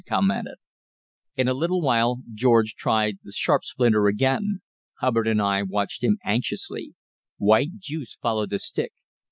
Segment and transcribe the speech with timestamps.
[0.03, 0.55] I commented.
[1.35, 4.61] In a little while George tried the sharp splinter again.
[4.99, 6.95] Hubbard and I watched him anxiously.
[7.37, 8.93] White juice followed the stick.